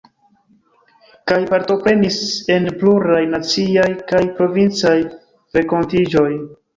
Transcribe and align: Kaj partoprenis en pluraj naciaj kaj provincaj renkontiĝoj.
Kaj 1.31 1.35
partoprenis 1.49 2.17
en 2.55 2.65
pluraj 2.79 3.19
naciaj 3.33 3.83
kaj 4.13 4.23
provincaj 4.39 4.95
renkontiĝoj. 5.59 6.31